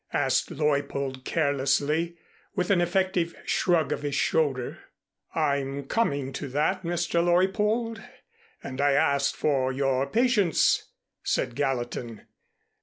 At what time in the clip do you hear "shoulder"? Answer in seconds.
4.15-4.79